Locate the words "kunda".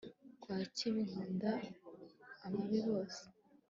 1.11-1.51